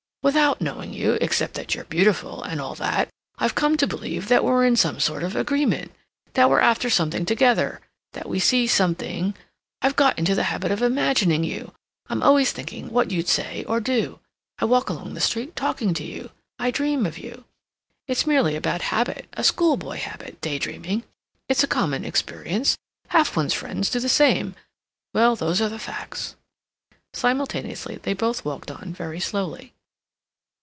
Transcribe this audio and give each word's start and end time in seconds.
"Without 0.23 0.61
knowing 0.61 0.93
you, 0.93 1.13
except 1.19 1.55
that 1.55 1.73
you're 1.73 1.83
beautiful, 1.85 2.43
and 2.43 2.61
all 2.61 2.75
that, 2.75 3.09
I've 3.39 3.55
come 3.55 3.75
to 3.77 3.87
believe 3.87 4.27
that 4.27 4.43
we're 4.43 4.65
in 4.67 4.75
some 4.75 4.99
sort 4.99 5.23
of 5.23 5.35
agreement; 5.35 5.93
that 6.33 6.47
we're 6.47 6.59
after 6.59 6.91
something 6.91 7.25
together; 7.25 7.81
that 8.11 8.29
we 8.29 8.39
see 8.39 8.67
something.... 8.67 9.33
I've 9.81 9.95
got 9.95 10.19
into 10.19 10.35
the 10.35 10.43
habit 10.43 10.71
of 10.71 10.83
imagining 10.83 11.43
you; 11.43 11.73
I'm 12.07 12.21
always 12.21 12.51
thinking 12.51 12.91
what 12.91 13.09
you'd 13.09 13.27
say 13.27 13.63
or 13.63 13.79
do; 13.79 14.19
I 14.59 14.65
walk 14.65 14.91
along 14.91 15.15
the 15.15 15.21
street 15.21 15.55
talking 15.55 15.91
to 15.95 16.03
you; 16.03 16.29
I 16.59 16.69
dream 16.69 17.07
of 17.07 17.17
you. 17.17 17.45
It's 18.07 18.27
merely 18.27 18.55
a 18.55 18.61
bad 18.61 18.83
habit, 18.83 19.27
a 19.33 19.43
schoolboy 19.43 19.95
habit, 19.97 20.39
day 20.39 20.59
dreaming; 20.59 21.03
it's 21.49 21.63
a 21.63 21.67
common 21.67 22.05
experience; 22.05 22.77
half 23.07 23.35
one's 23.35 23.55
friends 23.55 23.89
do 23.89 23.99
the 23.99 24.07
same; 24.07 24.53
well, 25.15 25.35
those 25.35 25.59
are 25.61 25.69
the 25.69 25.79
facts." 25.79 26.35
Simultaneously, 27.11 27.95
they 28.03 28.13
both 28.13 28.45
walked 28.45 28.69
on 28.69 28.93
very 28.93 29.19
slowly. 29.19 29.73